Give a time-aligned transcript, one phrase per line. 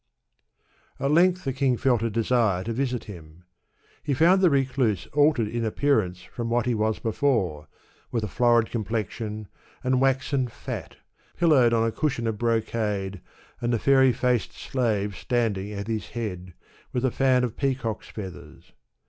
[0.99, 3.43] At length the king felt a desire to visit him.
[4.01, 7.67] He found the recluse altered in appearance from what he was before,
[8.09, 9.47] with a florid complexion,
[9.83, 10.95] and waxen Cat,
[11.37, 13.21] pillowed on a cushion of brocade,
[13.61, 16.55] and the fairy £Bu:ed slave standing at his head,
[16.91, 18.71] with a fan of peacock's feathers.